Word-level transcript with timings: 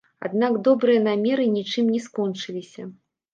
Аднак 0.27 0.55
добрыя 0.67 1.03
намеры 1.07 1.45
нічым 1.57 1.93
не 1.97 2.01
скончыліся. 2.07 2.89